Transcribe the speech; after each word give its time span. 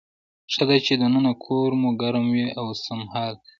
ښه 0.53 0.63
ده 0.69 0.77
چې 0.85 0.93
دننه 1.01 1.33
کور 1.45 1.69
مو 1.79 1.89
ګرم 2.01 2.25
وي 2.33 2.45
اوسمهال. 2.61 3.35